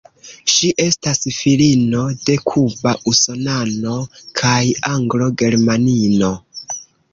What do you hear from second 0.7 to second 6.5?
estas filino de kuba usonano kaj anglo-germanino.